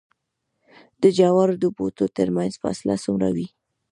[1.01, 3.47] د جوارو د بوټو ترمنځ فاصله څومره وي؟